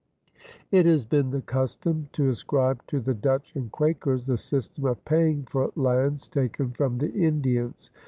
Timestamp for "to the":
2.87-3.13